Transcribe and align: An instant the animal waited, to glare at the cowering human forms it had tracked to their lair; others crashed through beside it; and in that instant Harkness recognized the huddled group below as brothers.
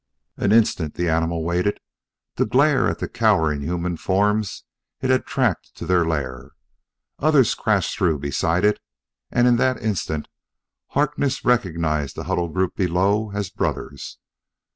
An 0.35 0.51
instant 0.51 0.95
the 0.95 1.09
animal 1.09 1.43
waited, 1.43 1.79
to 2.37 2.45
glare 2.47 2.87
at 2.89 2.97
the 2.97 3.07
cowering 3.07 3.61
human 3.61 3.97
forms 3.97 4.63
it 4.99 5.11
had 5.11 5.27
tracked 5.27 5.75
to 5.75 5.85
their 5.85 6.03
lair; 6.07 6.53
others 7.19 7.53
crashed 7.53 7.95
through 7.95 8.17
beside 8.17 8.65
it; 8.65 8.79
and 9.29 9.47
in 9.47 9.57
that 9.57 9.79
instant 9.79 10.27
Harkness 10.97 11.45
recognized 11.45 12.15
the 12.15 12.23
huddled 12.23 12.55
group 12.55 12.75
below 12.75 13.29
as 13.35 13.51
brothers. 13.51 14.17